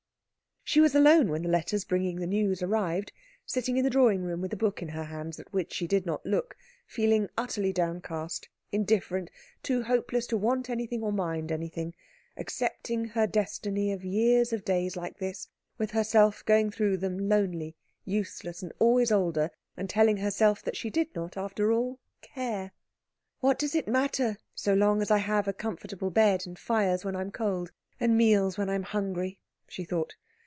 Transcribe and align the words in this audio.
She 0.63 0.79
was 0.79 0.95
alone 0.95 1.27
when 1.27 1.41
the 1.41 1.49
letters 1.49 1.83
bringing 1.83 2.21
the 2.21 2.25
news 2.25 2.63
arrived, 2.63 3.11
sitting 3.45 3.75
in 3.75 3.83
the 3.83 3.89
drawing 3.89 4.23
room 4.23 4.39
with 4.39 4.53
a 4.53 4.55
book 4.55 4.81
in 4.81 4.87
her 4.89 5.03
hands 5.03 5.37
at 5.37 5.51
which 5.51 5.73
she 5.73 5.85
did 5.85 6.05
not 6.05 6.25
look, 6.25 6.55
feeling 6.87 7.27
utterly 7.37 7.73
downcast, 7.73 8.47
indifferent, 8.71 9.29
too 9.63 9.83
hopeless 9.83 10.25
to 10.27 10.37
want 10.37 10.69
anything 10.69 11.03
or 11.03 11.11
mind 11.11 11.51
anything, 11.51 11.93
accepting 12.37 13.03
her 13.03 13.27
destiny 13.27 13.91
of 13.91 14.05
years 14.05 14.53
of 14.53 14.63
days 14.63 14.95
like 14.95 15.17
this, 15.17 15.49
with 15.77 15.91
herself 15.91 16.45
going 16.45 16.71
through 16.71 16.95
them 16.95 17.27
lonely, 17.27 17.75
useless, 18.05 18.63
and 18.63 18.71
always 18.79 19.11
older, 19.11 19.51
and 19.75 19.89
telling 19.89 20.15
herself 20.17 20.63
that 20.63 20.77
she 20.77 20.89
did 20.89 21.13
not 21.13 21.35
after 21.35 21.73
all 21.73 21.99
care. 22.21 22.71
"What 23.41 23.59
does 23.59 23.75
it 23.75 23.89
matter, 23.89 24.37
so 24.55 24.73
long 24.73 25.01
as 25.01 25.11
I 25.11 25.17
have 25.17 25.49
a 25.49 25.53
comfortable 25.53 26.11
bed, 26.11 26.47
and 26.47 26.57
fires 26.57 27.03
when 27.03 27.17
I 27.17 27.21
am 27.21 27.31
cold, 27.31 27.73
and 27.99 28.15
meals 28.17 28.57
when 28.57 28.69
I 28.69 28.75
am 28.75 28.83
hungry?" 28.83 29.37
she 29.67 29.83
thought. 29.83 30.15